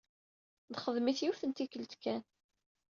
[0.71, 2.23] Nexdem-it yiwet n tikkelt kan.